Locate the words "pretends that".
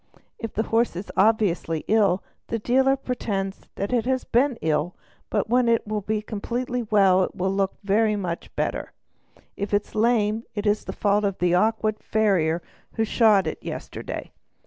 2.95-3.93